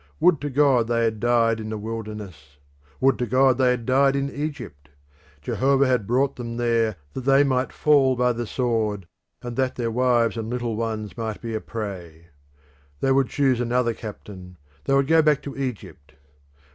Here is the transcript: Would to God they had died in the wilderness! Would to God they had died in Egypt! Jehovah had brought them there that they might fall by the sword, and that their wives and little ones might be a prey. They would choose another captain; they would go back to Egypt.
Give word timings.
Would 0.19 0.41
to 0.41 0.49
God 0.49 0.87
they 0.87 1.03
had 1.03 1.19
died 1.19 1.59
in 1.59 1.69
the 1.69 1.77
wilderness! 1.77 2.57
Would 2.99 3.19
to 3.19 3.27
God 3.27 3.59
they 3.59 3.69
had 3.69 3.85
died 3.85 4.15
in 4.15 4.31
Egypt! 4.33 4.89
Jehovah 5.43 5.85
had 5.85 6.07
brought 6.07 6.37
them 6.37 6.57
there 6.57 6.95
that 7.13 7.21
they 7.21 7.43
might 7.43 7.71
fall 7.71 8.15
by 8.15 8.33
the 8.33 8.47
sword, 8.47 9.05
and 9.43 9.55
that 9.57 9.75
their 9.75 9.91
wives 9.91 10.37
and 10.37 10.49
little 10.49 10.75
ones 10.75 11.15
might 11.15 11.39
be 11.39 11.53
a 11.53 11.61
prey. 11.61 12.29
They 12.99 13.11
would 13.11 13.29
choose 13.29 13.61
another 13.61 13.93
captain; 13.93 14.57
they 14.85 14.95
would 14.95 15.05
go 15.05 15.21
back 15.21 15.39
to 15.43 15.55
Egypt. 15.55 16.15